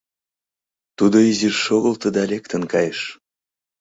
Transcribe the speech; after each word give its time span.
Тудо 0.97 1.17
изиш 1.29 1.55
шогылто 1.65 2.07
да 2.15 2.21
лектын 2.31 2.63
кайыш. 2.71 2.99